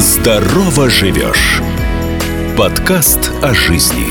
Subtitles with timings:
[0.00, 1.60] Здорово живешь.
[2.56, 4.06] Подкаст о жизни.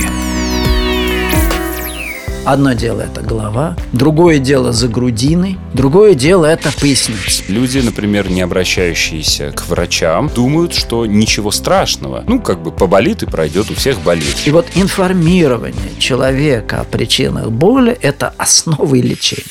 [2.46, 7.44] Одно дело это голова, другое дело за грудиной, другое дело это поясница.
[7.48, 12.24] Люди, например, не обращающиеся к врачам, думают, что ничего страшного.
[12.28, 14.36] Ну, как бы поболит и пройдет, у всех болит.
[14.46, 19.44] И вот информирование человека о причинах боли– это основа лечения.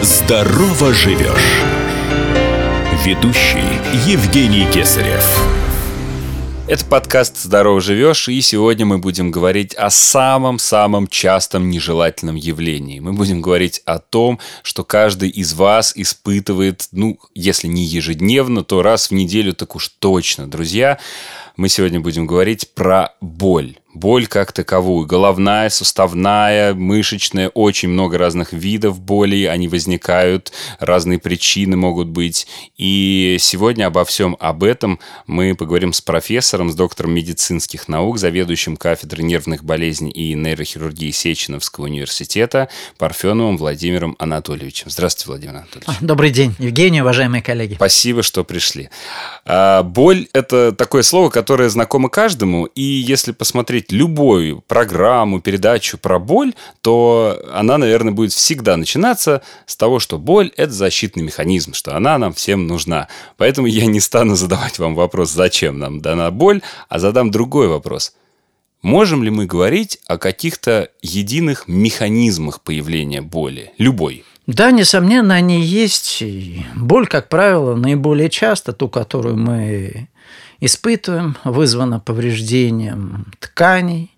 [0.00, 1.79] Здорово живешь.
[3.02, 3.64] Ведущий
[4.06, 5.24] Евгений Кесарев.
[6.68, 13.00] Это подкаст «Здорово живешь», и сегодня мы будем говорить о самом-самом частом нежелательном явлении.
[13.00, 18.82] Мы будем говорить о том, что каждый из вас испытывает, ну, если не ежедневно, то
[18.82, 20.46] раз в неделю так уж точно.
[20.46, 20.98] Друзья,
[21.56, 25.06] мы сегодня будем говорить про боль боль как таковую.
[25.06, 32.46] Головная, суставная, мышечная, очень много разных видов боли, они возникают, разные причины могут быть.
[32.76, 38.76] И сегодня обо всем об этом мы поговорим с профессором, с доктором медицинских наук, заведующим
[38.76, 44.90] кафедрой нервных болезней и нейрохирургии Сеченовского университета Парфеновым Владимиром Анатольевичем.
[44.90, 45.88] Здравствуйте, Владимир Анатольевич.
[45.88, 47.74] А, добрый день, Евгений, уважаемые коллеги.
[47.74, 48.90] Спасибо, что пришли.
[49.44, 55.98] А, боль– это такое слово, которое знакомо каждому, и если посмотреть смотреть любую программу, передачу
[55.98, 61.72] про боль, то она, наверное, будет всегда начинаться с того, что боль– это защитный механизм,
[61.72, 63.08] что она нам всем нужна.
[63.36, 68.14] Поэтому я не стану задавать вам вопрос, зачем нам дана боль, а задам другой вопрос.
[68.82, 73.72] Можем ли мы говорить о каких-то единых механизмах появления боли?
[73.78, 74.24] Любой.
[74.46, 76.22] Да, несомненно, они есть.
[76.74, 80.08] боль, как правило, наиболее часто, ту, которую мы
[80.60, 84.14] испытываем, вызвано повреждением тканей,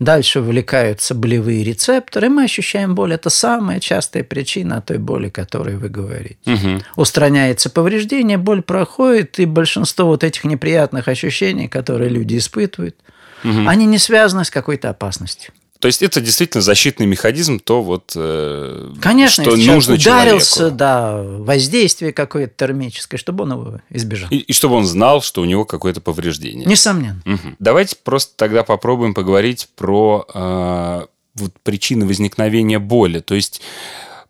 [0.00, 3.14] Дальше вовлекаются болевые рецепторы, и мы ощущаем боль.
[3.14, 6.36] Это самая частая причина той боли, о которой вы говорите.
[6.46, 6.82] Угу.
[6.96, 12.96] Устраняется повреждение, боль проходит, и большинство вот этих неприятных ощущений, которые люди испытывают,
[13.44, 13.68] угу.
[13.68, 15.54] они не связаны с какой-то опасностью.
[15.84, 20.76] То есть это действительно защитный механизм, то вот э, Конечно, что нужно ударился, человеку.
[20.78, 24.30] да, воздействие какое-то термическое, чтобы он его избежал.
[24.30, 26.64] И, и чтобы он знал, что у него какое-то повреждение.
[26.64, 27.20] Несомненно.
[27.26, 27.56] Угу.
[27.58, 33.20] Давайте просто тогда попробуем поговорить про э, вот причины возникновения боли.
[33.20, 33.60] То есть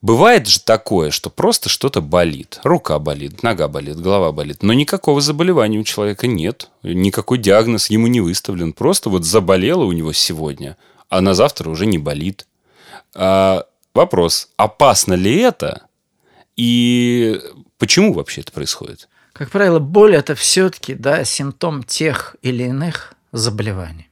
[0.03, 2.59] Бывает же такое, что просто что-то болит.
[2.65, 4.63] Рука болит, нога болит, голова болит.
[4.65, 6.69] Но никакого заболевания у человека нет.
[6.83, 8.73] Никакой диагноз ему не выставлен.
[8.73, 10.77] Просто вот заболело у него сегодня–
[11.15, 12.47] а на завтра уже не болит.
[13.15, 15.87] А, вопрос, опасно ли это
[16.57, 17.41] и
[17.79, 19.09] почему вообще это происходит?
[19.33, 24.11] Как правило, боль– это все-таки да, симптом тех или иных заболеваний.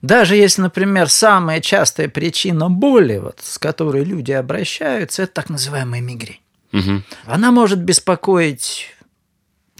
[0.00, 6.00] Даже если, например, самая частая причина боли, вот, с которой люди обращаются, это так называемая
[6.00, 6.40] мигрень.
[6.72, 7.02] Угу.
[7.26, 8.94] Она может беспокоить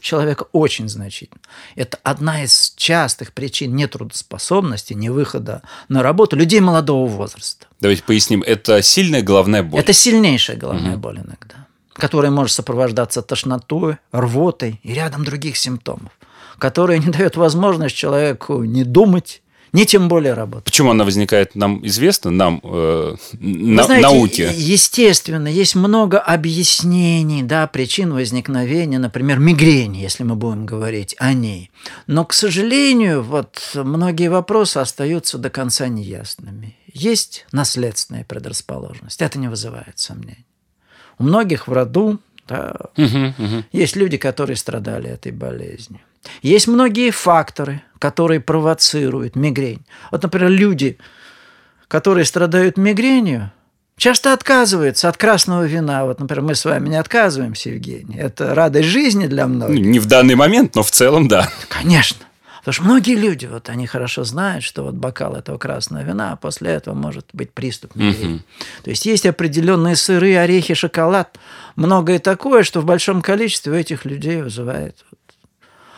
[0.00, 1.40] человека очень значительно.
[1.74, 7.66] Это одна из частых причин нетрудоспособности, невыхода на работу людей молодого возраста.
[7.80, 8.42] Давайте поясним.
[8.42, 9.80] Это сильная головная боль?
[9.80, 11.00] Это сильнейшая головная угу.
[11.00, 16.12] боль иногда, которая может сопровождаться тошнотой, рвотой и рядом других симптомов,
[16.58, 19.42] которые не дают возможность человеку не думать,
[19.72, 20.64] не тем более работать.
[20.64, 24.50] Почему она возникает, нам известно, нам, э, на, знаете, науке?
[24.54, 31.70] Естественно, есть много объяснений, да, причин возникновения, например, мигрени, если мы будем говорить о ней.
[32.06, 36.76] Но, к сожалению, вот многие вопросы остаются до конца неясными.
[36.92, 40.46] Есть наследственная предрасположенность, это не вызывает сомнений.
[41.18, 42.18] У многих в роду
[42.48, 43.64] да, угу, угу.
[43.72, 46.00] есть люди, которые страдали этой болезнью.
[46.42, 49.84] Есть многие факторы, которые провоцируют мигрень.
[50.10, 50.98] Вот, например, люди,
[51.88, 53.50] которые страдают мигренью,
[53.96, 56.04] часто отказываются от красного вина.
[56.04, 58.16] Вот, например, мы с вами не отказываемся, Евгений.
[58.16, 59.84] Это радость жизни для многих.
[59.84, 61.48] Не в данный момент, но в целом да.
[61.68, 62.24] Конечно.
[62.68, 66.36] Потому что многие люди, вот они хорошо знают, что вот бокал этого красного вина, а
[66.36, 68.34] после этого может быть приступ мигрени.
[68.34, 68.42] Угу.
[68.84, 71.38] То есть есть определенные сыры, орехи, шоколад,
[71.76, 75.02] многое такое, что в большом количестве у этих людей вызывает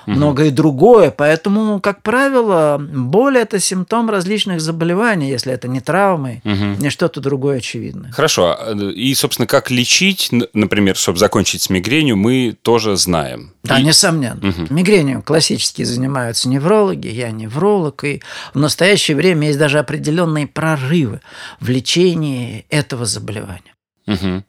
[0.07, 0.17] угу.
[0.17, 1.11] многое другое.
[1.11, 6.83] Поэтому, как правило, боль– это симптом различных заболеваний, если это не травмы, угу.
[6.83, 8.13] не что-то другое очевидное.
[8.13, 8.57] Хорошо.
[8.95, 13.53] И, собственно, как лечить, например, чтобы закончить с мигренью, мы тоже знаем.
[13.63, 13.85] Да, и...
[13.85, 14.49] несомненно.
[14.49, 14.73] Угу.
[14.75, 18.23] Мигренью классически занимаются неврологи, я невролог, и
[18.55, 21.21] в настоящее время есть даже определенные прорывы
[21.61, 23.75] в лечении этого заболевания.
[24.07, 24.45] Угу.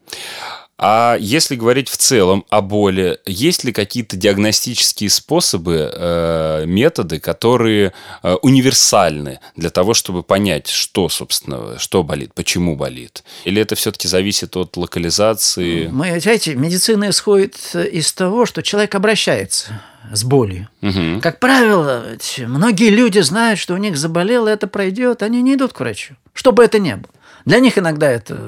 [0.83, 7.93] А если говорить в целом о боли, есть ли какие-то диагностические способы, э, методы, которые
[8.23, 13.23] э, универсальны для того, чтобы понять, что, собственно, что болит, почему болит?
[13.45, 15.85] Или это все-таки зависит от локализации?
[15.85, 20.67] Мы, знаете, медицина исходит из того, что человек обращается с болью.
[20.81, 21.21] Угу.
[21.21, 22.05] Как правило,
[22.39, 26.51] многие люди знают, что у них заболело, это пройдет, они не идут к врачу, что
[26.51, 27.13] бы это ни было.
[27.45, 28.39] Для них иногда это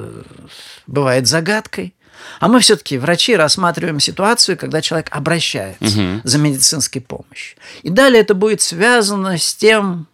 [0.88, 1.94] бывает загадкой.
[2.40, 6.22] А мы все-таки, врачи, рассматриваем ситуацию, когда человек обращается Угу.
[6.24, 7.58] за медицинской помощью.
[7.84, 10.08] И далее это будет связано с тем,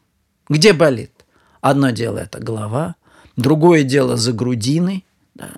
[0.50, 1.12] где болит.
[1.62, 2.96] Одно дело– это голова,
[3.36, 5.06] другое дело– за грудиной,
[5.36, 5.50] да.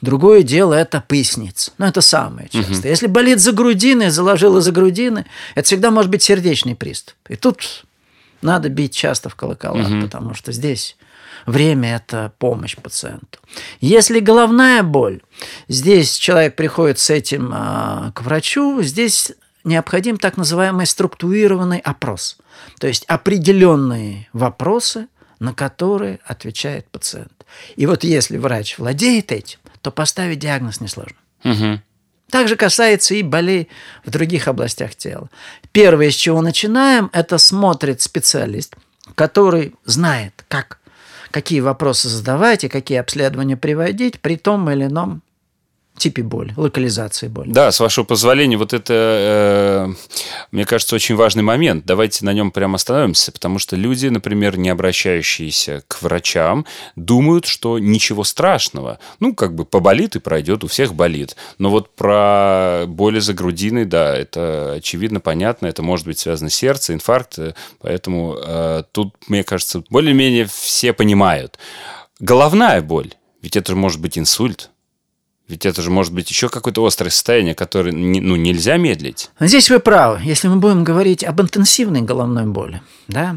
[0.00, 1.72] другое дело– это поясница.
[1.78, 2.90] Но это самое частое.
[2.90, 7.16] Если болит за грудиной, заложило за грудины, это всегда может быть сердечный приступ.
[7.28, 7.84] И тут
[8.42, 10.96] надо бить часто в колокола, потому что здесь
[11.46, 13.38] время– это помощь пациенту.
[13.80, 15.20] Если головная боль,
[15.68, 19.32] здесь человек приходит с этим а, к врачу, здесь
[19.64, 22.38] необходим так называемый структурированный опрос.
[22.78, 25.08] То есть определенные вопросы,
[25.38, 27.32] на которые отвечает пациент.
[27.76, 31.16] И вот если врач владеет этим, то поставить диагноз несложно.
[31.44, 31.80] Угу.
[32.30, 33.68] Также касается и болей
[34.04, 35.28] в других областях тела.
[35.72, 38.76] Первое, с чего начинаем, это смотрит специалист,
[39.14, 40.78] который знает, как,
[41.30, 45.22] какие вопросы задавать и какие обследования приводить при том или ином
[46.00, 47.50] типе боли, локализации боли.
[47.52, 49.94] Да, с вашего позволения, вот это, э,
[50.50, 51.84] мне кажется, очень важный момент.
[51.84, 56.64] Давайте на нем прямо остановимся, потому что люди, например, не обращающиеся к врачам,
[56.96, 58.98] думают, что ничего страшного.
[59.20, 61.36] Ну, как бы поболит и пройдет, у всех болит.
[61.58, 66.54] Но вот про боли за грудиной, да, это очевидно, понятно, это может быть связано с
[66.54, 71.58] сердцем, инфаркт, э, поэтому э, тут, мне кажется, более-менее все понимают.
[72.20, 73.12] Головная боль,
[73.42, 74.70] ведь это же может быть инсульт.
[75.50, 79.30] Ведь это же может быть еще какое-то острое состояние, которое ну, нельзя медлить.
[79.40, 80.20] Здесь вы правы.
[80.22, 83.36] Если мы будем говорить об интенсивной головной боли, да,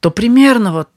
[0.00, 0.88] то примерно вот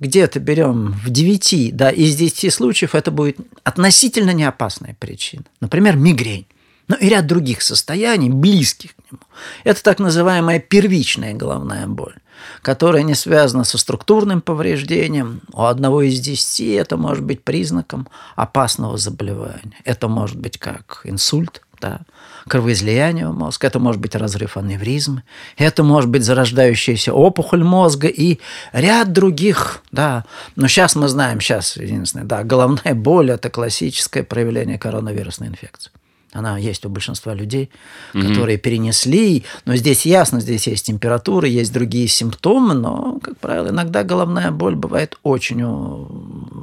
[0.00, 5.44] где-то берем в 9, да, из 10 случаев это будет относительно неопасная причина.
[5.60, 6.48] Например, мигрень.
[6.88, 9.22] Ну и ряд других состояний, близких к нему.
[9.62, 12.16] Это так называемая первичная головная боль
[12.62, 15.40] которая не связана со структурным повреждением.
[15.52, 19.78] У одного из десяти это может быть признаком опасного заболевания.
[19.84, 22.00] Это может быть как инсульт, да,
[22.46, 25.22] кровоизлияние в мозг, это может быть разрыв аневризмы,
[25.56, 28.38] это может быть зарождающаяся опухоль мозга и
[28.72, 30.24] ряд других, да.
[30.56, 35.90] Но сейчас мы знаем, сейчас единственное, да, головная боль– это классическое проявление коронавирусной инфекции.
[36.32, 37.70] Она есть у большинства людей,
[38.14, 38.28] mm-hmm.
[38.28, 39.44] которые перенесли.
[39.64, 44.76] Но здесь ясно, здесь есть температура, есть другие симптомы, но, как правило, иногда головная боль
[44.76, 45.60] бывает очень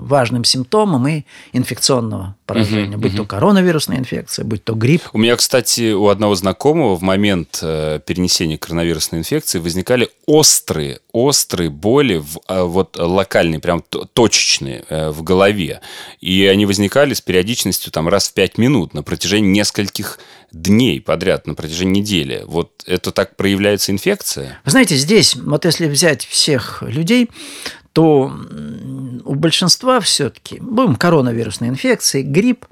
[0.08, 1.24] важным симптомом и
[1.54, 3.00] инфекционного поражения, mm-hmm.
[3.00, 5.04] будь то коронавирусная инфекция, будь то грипп.
[5.14, 11.70] У меня, кстати, у одного знакомого в момент э, перенесения коронавирусной инфекции возникали острые, острые
[11.70, 13.84] боли, в, э, вот локальные, прям
[14.14, 15.82] точечные э, в голове.
[16.22, 20.20] И они возникали с периодичностью там раз в пять минут на протяжении нескольких
[20.52, 22.44] дней подряд, на протяжении недели.
[22.46, 24.60] Вот это так проявляется инфекция?
[24.64, 27.30] Вы знаете, здесь, вот если взять всех людей,
[27.94, 28.32] то
[29.26, 32.66] у большинства все-таки, будем коронавирусной инфекции, грипп,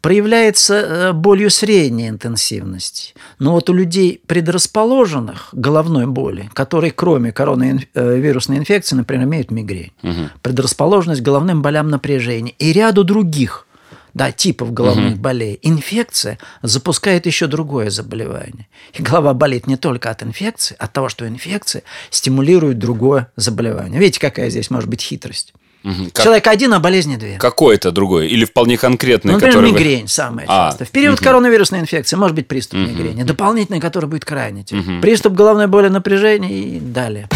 [0.00, 3.14] проявляется болью средней интенсивности.
[3.38, 10.30] Но вот у людей, предрасположенных головной боли, которые кроме коронавирусной инфекции, например, имеют мигрень, угу.
[10.42, 13.67] предрасположенность к головным болям напряжения и ряду других
[14.14, 15.20] да, типов головных угу.
[15.20, 18.68] болей, инфекция запускает еще другое заболевание.
[18.94, 24.00] И голова болит не только от инфекции, а от того, что инфекция стимулирует другое заболевание.
[24.00, 25.52] Видите, какая здесь может быть хитрость?
[25.84, 26.10] Угу.
[26.14, 26.54] Человек как...
[26.54, 27.38] один, а болезни две.
[27.38, 28.26] Какое-то другое?
[28.26, 29.34] Или вполне конкретное?
[29.34, 30.08] Ну, например, которое мигрень вы...
[30.08, 30.84] самая а, часто.
[30.84, 31.24] В период угу.
[31.24, 32.88] коронавирусной инфекции может быть приступ угу.
[32.88, 34.96] мигрени, дополнительный, который будет крайне тяжелый.
[34.96, 35.02] Угу.
[35.02, 37.28] Приступ головной боли, напряжения и далее.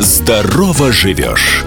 [0.00, 1.64] Здорово живешь.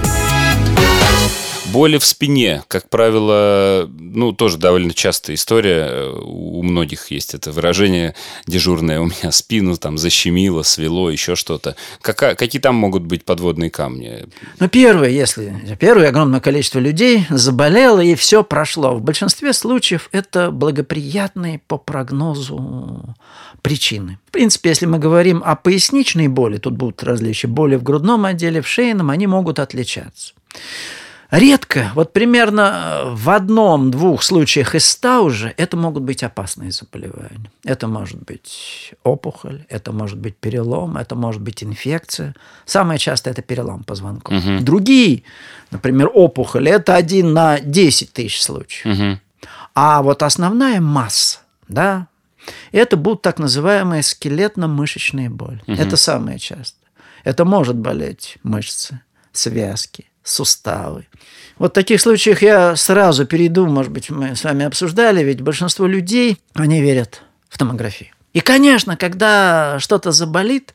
[1.71, 6.09] Боли в спине, как правило, ну, тоже довольно частая история.
[6.11, 8.13] У многих есть это выражение
[8.45, 8.99] дежурное.
[8.99, 11.77] У меня спину там защемило, свело, еще что-то.
[12.01, 14.25] Какая, какие там могут быть подводные камни?
[14.59, 15.75] Ну, первое, если...
[15.79, 18.95] Первое, огромное количество людей заболело, и все прошло.
[18.95, 23.15] В большинстве случаев это благоприятные по прогнозу
[23.61, 24.19] причины.
[24.27, 27.47] В принципе, если мы говорим о поясничной боли, тут будут различия.
[27.47, 30.33] Боли в грудном отделе, в шейном, они могут отличаться.
[31.31, 37.49] Редко, вот примерно в одном-двух случаях из ста уже это могут быть опасные заболевания.
[37.63, 42.35] Это может быть опухоль, это может быть перелом, это может быть инфекция.
[42.65, 44.43] Самое часто это перелом позвонков.
[44.43, 44.59] Угу.
[44.59, 45.23] Другие,
[45.71, 48.93] например, опухоль, это один на 10 тысяч случаев.
[48.93, 49.19] Угу.
[49.73, 52.07] А вот основная масса, да,
[52.73, 55.63] это будут так называемые скелетно-мышечные боли.
[55.65, 55.77] Угу.
[55.77, 56.77] Это самое часто.
[57.23, 58.99] Это может болеть мышцы,
[59.31, 61.07] связки, суставы.
[61.57, 65.85] Вот в таких случаях я сразу перейду, может быть, мы с вами обсуждали, ведь большинство
[65.85, 68.09] людей, они верят в томографию.
[68.33, 70.73] И, конечно, когда что-то заболит,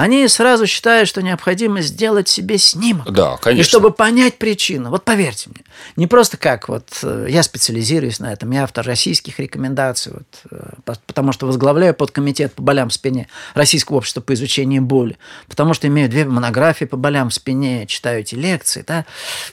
[0.00, 3.10] они сразу считают, что необходимо сделать себе снимок.
[3.12, 3.60] Да, конечно.
[3.60, 4.88] И чтобы понять причину.
[4.88, 5.62] Вот поверьте мне,
[5.96, 10.92] не просто как вот э, я специализируюсь на этом, я автор российских рекомендаций, вот, э,
[11.06, 15.86] потому что возглавляю подкомитет по болям в спине Российского общества по изучению боли, потому что
[15.86, 18.82] имею две монографии по болям в спине, читаю эти лекции.
[18.86, 19.04] Да?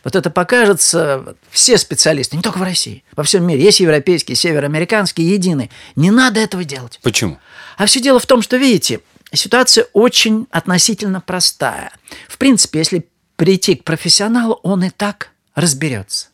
[0.05, 5.29] Вот это покажется, все специалисты, не только в России, во всем мире, есть европейские, североамериканские,
[5.29, 5.69] единые.
[5.97, 7.01] Не надо этого делать.
[7.03, 7.37] Почему?
[7.77, 9.01] А все дело в том, что, видите,
[9.33, 11.91] ситуация очень относительно простая.
[12.27, 16.27] В принципе, если прийти к профессионалу, он и так разберется.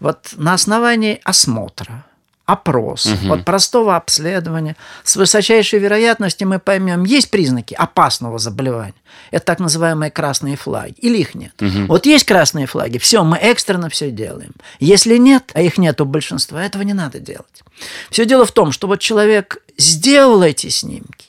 [0.00, 2.04] Вот на основании осмотра,
[2.48, 3.28] опрос, угу.
[3.28, 4.74] вот простого обследования,
[5.04, 8.94] с высочайшей вероятностью мы поймем, есть признаки опасного заболевания.
[9.30, 10.94] Это так называемые красные флаги.
[10.98, 11.52] Или их нет.
[11.60, 11.86] Угу.
[11.88, 14.52] Вот есть красные флаги, все, мы экстренно все делаем.
[14.80, 17.62] Если нет, а их нет у большинства, этого не надо делать.
[18.10, 21.27] Все дело в том, что вот человек сделал эти снимки,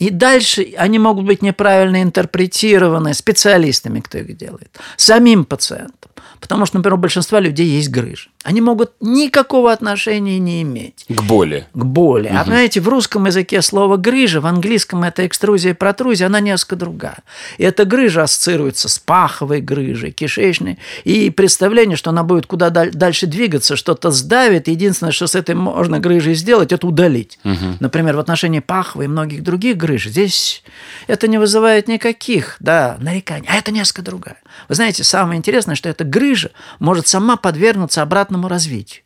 [0.00, 6.09] и дальше они могут быть неправильно интерпретированы специалистами, кто их делает, самим пациентом.
[6.40, 11.04] Потому что, например, у большинства людей есть грыжа они могут никакого отношения не иметь.
[11.08, 11.66] К боли.
[11.74, 12.28] К боли.
[12.28, 12.36] Угу.
[12.38, 16.76] А знаете, в русском языке слово «грыжа», в английском это экструзия и протрузия, она несколько
[16.76, 17.18] другая.
[17.58, 20.78] И эта грыжа ассоциируется с паховой грыжей, кишечной.
[21.04, 24.68] И представление, что она будет куда дальше двигаться, что-то сдавит.
[24.68, 27.38] Единственное, что с этой можно грыжей сделать, это удалить.
[27.44, 27.76] Угу.
[27.80, 30.62] Например, в отношении паховой и многих других грыж здесь
[31.08, 33.46] это не вызывает никаких да, нареканий.
[33.50, 34.38] А это несколько другая.
[34.70, 36.29] Вы знаете, самое интересное, что эта грыжа
[36.78, 39.02] может сама подвергнуться обратно обратному развитию.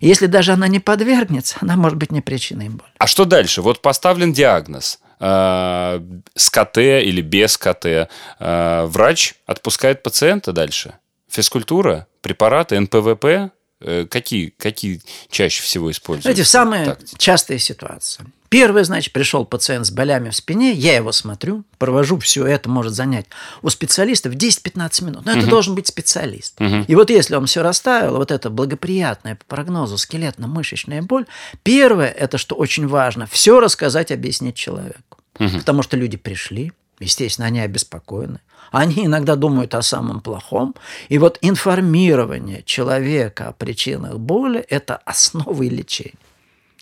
[0.00, 2.90] Если даже она не подвергнется, она может быть не причиной боли.
[2.98, 3.62] А что дальше?
[3.62, 6.00] Вот поставлен диагноз э,
[6.34, 8.08] с КТ или без КТ.
[8.38, 10.94] Э, врач отпускает пациента дальше.
[11.30, 13.50] Физкультура, препараты, НПВП.
[13.80, 16.28] Э, какие, какие чаще всего используются?
[16.28, 17.18] Знаете, самые тактики?
[17.18, 17.58] частые
[18.48, 22.94] Первое, значит, пришел пациент с болями в спине, я его смотрю, провожу все это, может
[22.94, 23.26] занять
[23.62, 25.24] у специалиста в 10-15 минут.
[25.24, 25.40] Но угу.
[25.40, 26.60] это должен быть специалист.
[26.60, 26.84] Угу.
[26.88, 31.26] И вот если он все расставил, вот это благоприятная по прогнозу скелетно-мышечная боль,
[31.62, 35.18] первое, это что очень важно, все рассказать, объяснить человеку.
[35.38, 35.58] Угу.
[35.58, 38.40] Потому что люди пришли, естественно, они обеспокоены.
[38.70, 40.74] Они иногда думают о самом плохом.
[41.08, 46.18] И вот информирование человека о причинах боли– это основа лечения.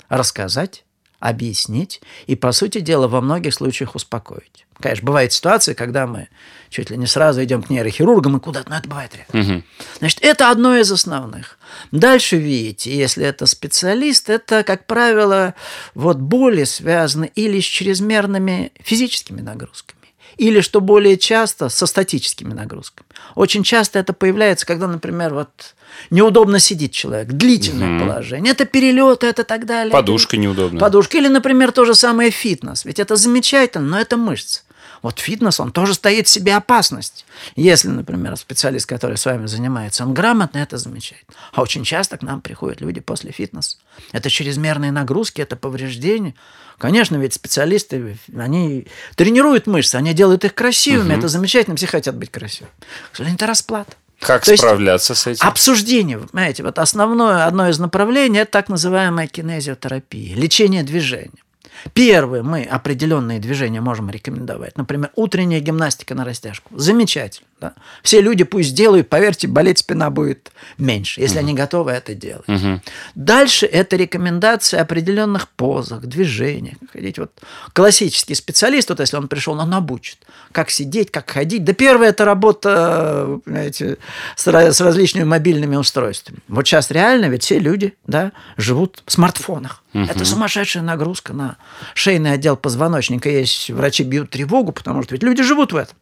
[0.09, 0.85] Рассказать,
[1.25, 4.67] объяснить и, по сути дела, во многих случаях успокоить.
[4.79, 6.29] Конечно, бывают ситуации, когда мы
[6.69, 9.37] чуть ли не сразу идем к нейрохирургам и куда-то, но это бывает редко.
[9.37, 9.63] Угу.
[10.01, 11.59] Значит, это одно из основных.
[11.93, 15.55] Дальше, видите, если это специалист, это, как правило,
[15.95, 20.04] вот боли связаны или с чрезмерными физическими нагрузками,
[20.37, 23.07] или, что более часто, со статическими нагрузками.
[23.35, 25.75] Очень часто это появляется, когда, например, вот
[26.11, 28.07] неудобно сидит человек, длительное угу.
[28.07, 29.93] положение, это перелеты, это так далее.
[29.93, 30.81] Подушка неудобная.
[30.81, 31.19] Подушка.
[31.19, 32.85] Или, например, то же самое фитнес.
[32.85, 34.63] Ведь это замечательно, но это мышцы.
[35.05, 37.27] Вот фитнес, он тоже стоит в себе опасность.
[37.57, 41.27] Если, например, специалист, который с вами занимается, он грамотно это замечает.
[41.53, 43.77] А очень часто к нам приходят люди после фитнеса.
[44.13, 46.35] Это чрезмерные нагрузки, это повреждения.
[46.79, 51.19] Конечно, ведь специалисты, они тренируют мышцы, они делают их красивыми, угу.
[51.19, 52.73] это замечательно, все хотят быть красивыми.
[53.13, 53.93] К сожалению, это расплата.
[54.21, 55.47] Как То справляться с этим?
[55.47, 61.44] Обсуждение, понимаете, вот основное, одно из направлений– это так называемая кинезиотерапия, лечение движения.
[61.93, 64.77] Первое, мы определенные движения можем рекомендовать.
[64.77, 66.71] Например, утренняя гимнастика на растяжку.
[66.77, 67.47] Замечательно.
[67.61, 67.75] Да?
[68.03, 71.47] Все люди пусть делают, поверьте, болеть спина будет меньше, если угу.
[71.47, 72.49] они готовы это делать.
[72.49, 72.81] Угу.
[73.15, 76.77] Дальше это рекомендации определенных позах, движениях.
[76.93, 77.31] Ходить вот
[77.73, 80.19] классический специалист, вот если он пришел, он обучит,
[80.53, 81.65] как сидеть, как ходить.
[81.65, 83.99] Да первое это работа, понимаете,
[84.37, 86.39] с, с различными мобильными устройствами.
[86.49, 89.83] Вот сейчас реально ведь все люди да, живут в смартфонах.
[89.95, 90.05] Угу.
[90.05, 91.57] Это сумасшедшая нагрузка на
[91.95, 93.29] шейный отдел позвоночника.
[93.29, 95.97] Есть врачи бьют тревогу, потому что ведь люди живут в этом.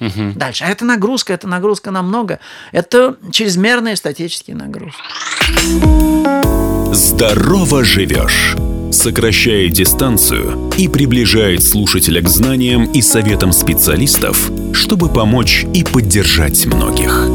[0.00, 0.32] Угу.
[0.34, 0.64] Дальше.
[0.64, 2.38] А это нагрузка, это нагрузка намного.
[2.72, 5.00] Это чрезмерные статические нагрузки.
[6.94, 8.56] Здорово живешь
[8.92, 17.25] сокращает дистанцию и приближает слушателя к знаниям и советам специалистов, чтобы помочь и поддержать многих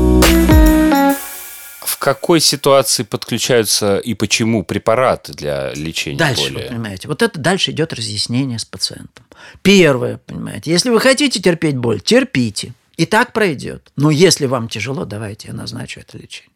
[2.02, 6.64] какой ситуации подключаются и почему препараты для лечения дальше, боли?
[6.64, 9.24] Вы понимаете, вот это дальше идет разъяснение с пациентом.
[9.62, 12.74] Первое, понимаете, если вы хотите терпеть боль, терпите.
[12.98, 13.92] И так пройдет.
[13.98, 16.52] Но если вам тяжело, давайте я назначу это лечение.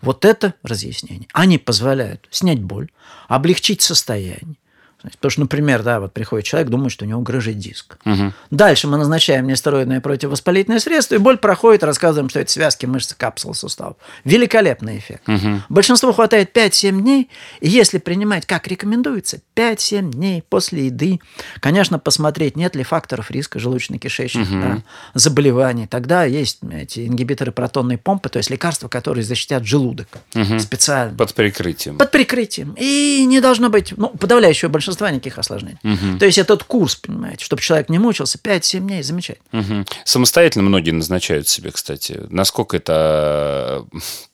[0.00, 1.28] Вот это разъяснение.
[1.32, 2.90] Они позволяют снять боль,
[3.28, 4.56] облегчить состояние,
[5.02, 7.98] Потому что, например, да, вот приходит человек, думает, что у него грыжит диск.
[8.04, 8.32] Угу.
[8.50, 13.54] Дальше мы назначаем нестероидное противовоспалительное средство, и боль проходит, рассказываем, что это связки, мышцы, капсулы,
[13.54, 13.96] суставов.
[14.24, 15.28] Великолепный эффект.
[15.28, 15.62] Угу.
[15.68, 21.20] Большинству хватает 5-7 дней, и если принимать, как рекомендуется, 5-7 дней после еды,
[21.60, 24.60] конечно, посмотреть, нет ли факторов риска желудочно-кишечных угу.
[24.60, 24.82] да,
[25.14, 25.86] заболеваний.
[25.86, 30.58] Тогда есть эти ингибиторы протонной помпы, то есть лекарства, которые защитят желудок угу.
[30.58, 31.16] специально.
[31.16, 31.98] Под прикрытием.
[31.98, 32.74] Под прикрытием.
[32.76, 35.78] И не должно быть, ну, подавляющее большинство большинства никаких осложнений.
[35.84, 36.18] Угу.
[36.18, 39.60] То есть этот курс, понимаете, чтобы человек не мучился, 5-7 дней, замечательно.
[39.60, 39.86] Угу.
[40.04, 42.20] Самостоятельно многие назначают себе, кстати.
[42.30, 43.84] Насколько это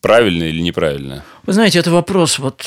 [0.00, 1.24] правильно или неправильно?
[1.44, 2.64] Вы знаете, это вопрос вот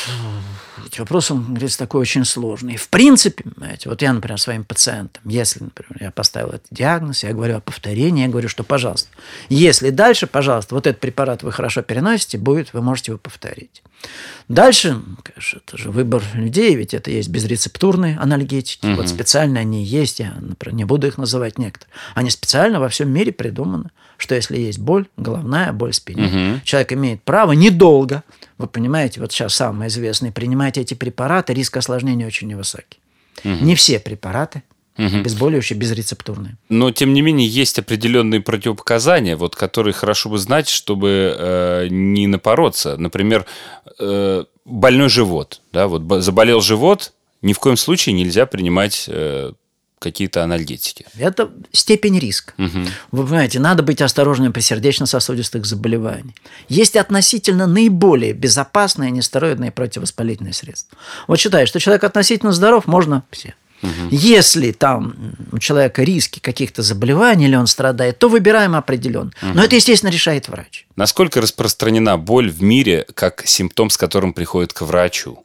[0.85, 2.77] эти вопросы, он, говорится, такой очень сложный.
[2.77, 7.33] В принципе, понимаете, вот я, например, своим пациентам, если, например, я поставил этот диагноз, я
[7.33, 9.09] говорю о повторении, я говорю, что, пожалуйста,
[9.49, 13.83] если дальше, пожалуйста, вот этот препарат вы хорошо переносите, будет, вы можете его повторить.
[14.47, 18.85] Дальше, конечно, это же выбор людей, ведь это есть безрецептурные анальгетики.
[18.85, 18.95] Угу.
[18.95, 21.93] Вот специально они есть, я, например, не буду их называть некоторые.
[22.15, 26.61] Они специально во всем мире придуманы, что если есть боль, головная боль в спине, угу.
[26.63, 28.23] человек имеет право недолго,
[28.57, 32.99] вы понимаете, вот сейчас самое известное, принимать эти препараты, риск осложнений очень невысокий.
[33.43, 33.65] Угу.
[33.65, 34.63] Не все препараты
[34.97, 35.17] угу.
[35.17, 36.57] обезболивающие безрецептурные.
[36.69, 42.27] Но, тем не менее, есть определенные противопоказания, вот, которые хорошо бы знать, чтобы э, не
[42.27, 42.97] напороться.
[42.97, 43.45] Например,
[43.99, 45.61] э, больной живот.
[45.71, 49.53] Да, вот заболел живот, ни в коем случае нельзя принимать э,
[49.99, 51.05] какие-то анальгетики.
[51.17, 52.53] Это степень риска.
[52.57, 52.79] Угу.
[53.11, 56.35] Вы понимаете, надо быть осторожным при сердечно-сосудистых заболеваниях.
[56.69, 60.97] Есть относительно наиболее безопасные нестероидные противовоспалительные средства.
[61.27, 63.55] Вот считаю, что человек относительно здоров, можно все.
[63.81, 64.09] Угу.
[64.11, 69.31] Если там у человека риски каких-то заболеваний или он страдает, то выбираем определенно.
[69.41, 69.51] Угу.
[69.53, 70.85] Но это, естественно, решает врач.
[70.95, 75.43] Насколько распространена боль в мире как симптом, с которым приходит к врачу?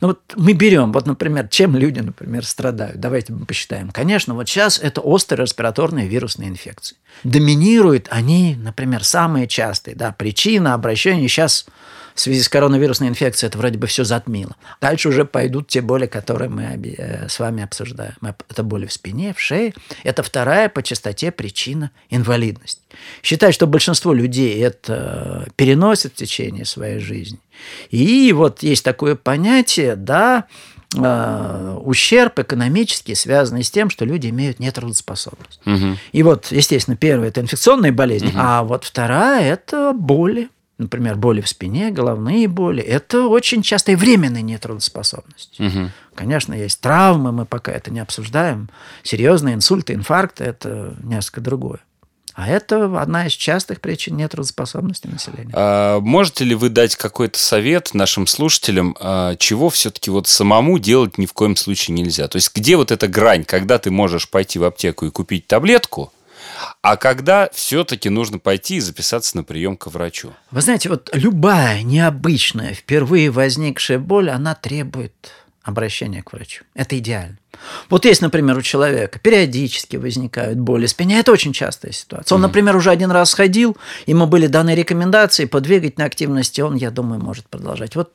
[0.00, 3.00] Ну вот мы берем, вот, например, чем люди, например, страдают.
[3.00, 3.90] Давайте мы посчитаем.
[3.90, 6.96] Конечно, вот сейчас это острые респираторные вирусные инфекции.
[7.24, 9.96] Доминируют они, например, самые частые.
[9.96, 11.66] Да, причина обращения сейчас
[12.16, 14.56] в связи с коронавирусной инфекцией это вроде бы все затмило.
[14.80, 18.14] Дальше уже пойдут те боли, которые мы э, с вами обсуждаем.
[18.48, 19.74] Это боли в спине, в шее.
[20.02, 22.80] Это вторая по частоте причина инвалидности.
[23.22, 27.38] Считаю, что большинство людей это переносит в течение своей жизни.
[27.90, 30.44] И вот есть такое понятие, да,
[30.96, 35.60] э, ущерб экономический, связанный с тем, что люди имеют нетрудоспособность.
[35.66, 35.98] Угу.
[36.12, 38.38] И вот, естественно, первое– это инфекционные болезни, угу.
[38.38, 40.48] а вот вторая– это боли
[40.78, 45.58] например, боли в спине, головные боли, это очень часто и временная нетрудоспособность.
[45.58, 45.90] Угу.
[46.14, 48.68] Конечно, есть травмы, мы пока это не обсуждаем.
[49.02, 51.80] Серьезные инсульты, инфаркты– это несколько другое.
[52.36, 55.52] А это одна из частых причин нетрудоспособности населения.
[55.54, 61.16] А можете ли вы дать какой-то совет нашим слушателям, а, чего все-таки вот самому делать
[61.16, 62.28] ни в коем случае нельзя?
[62.28, 66.12] То есть где вот эта грань, когда ты можешь пойти в аптеку и купить таблетку,
[66.82, 70.32] а когда все-таки нужно пойти и записаться на прием к врачу?
[70.50, 76.64] Вы знаете, вот любая необычная, впервые возникшая боль, она требует обращения к врачу.
[76.74, 77.38] Это идеально.
[77.88, 81.18] Вот есть, например, у человека периодически возникают боли в спине.
[81.20, 82.36] Это очень частая ситуация.
[82.36, 86.90] Он, например, уже один раз ходил, ему были даны рекомендации по двигательной активности, он, я
[86.90, 87.96] думаю, может продолжать.
[87.96, 88.10] Вот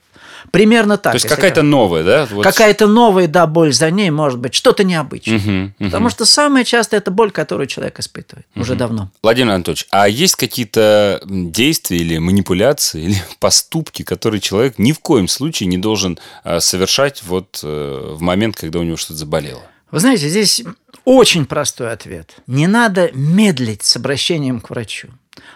[0.50, 1.14] Примерно так.
[1.14, 2.28] То есть какая-то новая, да?
[2.32, 2.44] Вот.
[2.44, 5.38] Какая-то новая, да, боль за ней может быть, что-то необычное.
[5.38, 5.86] Угу, угу.
[5.86, 8.62] Потому что самое частое это боль, которую человек испытывает угу.
[8.62, 9.12] уже давно.
[9.22, 15.28] Владимир Анатольевич, а есть какие-то действия или манипуляции, или поступки, которые человек ни в коем
[15.28, 19.64] случае не должен а, совершать вот э, в момент, когда у него что-то заболело?
[19.92, 20.64] Вы знаете, здесь
[21.06, 22.36] очень простой ответ.
[22.48, 25.10] Не надо медлить с обращением к врачу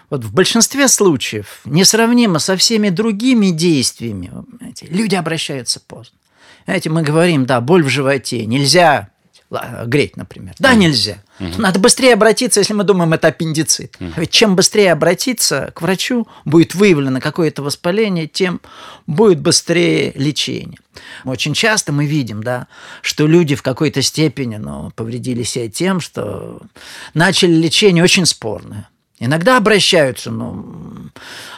[0.09, 4.31] вот в большинстве случаев, несравнимо со всеми другими действиями,
[4.81, 6.17] люди обращаются поздно.
[6.65, 9.09] Знаете, мы говорим, да, боль в животе, нельзя
[9.85, 10.55] греть, например.
[10.59, 11.23] Да, нельзя.
[11.39, 11.61] Угу.
[11.61, 13.95] Надо быстрее обратиться, если мы думаем, это аппендицит.
[13.99, 14.11] Угу.
[14.17, 18.61] Ведь чем быстрее обратиться к врачу, будет выявлено какое-то воспаление, тем
[19.07, 20.79] будет быстрее лечение.
[21.23, 22.67] Очень часто мы видим, да,
[23.01, 26.61] что люди в какой-то степени ну, повредили себя тем, что
[27.13, 28.89] начали лечение очень спорное.
[29.17, 31.09] Иногда обращаются, ну,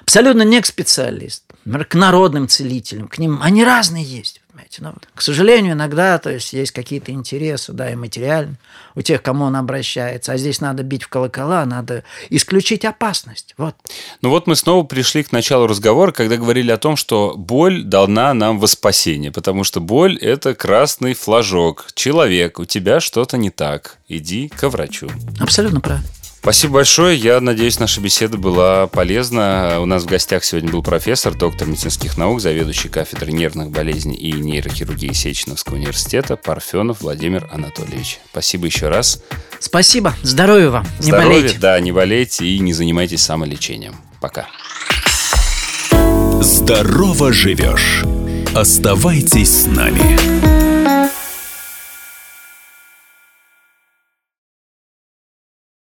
[0.02, 1.58] абсолютно не к специалистам,
[1.90, 4.82] к народным целителям, к ним, они разные есть, понимаете.
[4.82, 8.58] Но, к сожалению, иногда, то есть, есть какие-то интересы, да, и материальные
[8.96, 10.34] у тех, кому он обращается.
[10.34, 13.54] А здесь надо бить в колокола, надо исключить опасность.
[13.58, 13.76] Вот.
[14.22, 18.34] Ну вот мы снова пришли к началу разговора, когда говорили о том, что боль дана
[18.34, 21.88] нам во спасение, потому что боль– это красный флажок.
[21.94, 25.10] Человек, у тебя что-то не так, иди к врачу.
[25.40, 26.08] Абсолютно правильно.
[26.48, 27.18] Спасибо большое.
[27.18, 29.82] Я надеюсь, наша беседа была полезна.
[29.82, 34.32] У нас в гостях сегодня был профессор, доктор медицинских наук, заведующий кафедрой нервных болезней и
[34.32, 38.20] нейрохирургии Сеченовского университета Парфенов Владимир Анатольевич.
[38.32, 39.22] Спасибо еще раз.
[39.60, 40.14] Спасибо.
[40.24, 40.88] Здоровья вам.
[41.00, 41.58] Не Здоровья, болейте.
[41.60, 43.98] да, не болейте и не занимайтесь самолечением.
[44.22, 44.48] Пока.
[46.40, 48.06] Здорово живешь.
[48.56, 50.77] Оставайтесь с нами.